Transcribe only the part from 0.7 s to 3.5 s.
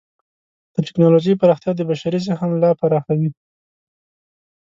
د ټکنالوجۍ پراختیا د بشري ذهن لا پراخوي.